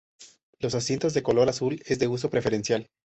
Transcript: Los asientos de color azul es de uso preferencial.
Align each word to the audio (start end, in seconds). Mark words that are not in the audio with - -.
Los 0.57 0.73
asientos 0.73 1.13
de 1.13 1.21
color 1.21 1.47
azul 1.47 1.79
es 1.85 1.99
de 1.99 2.07
uso 2.07 2.31
preferencial. 2.31 2.89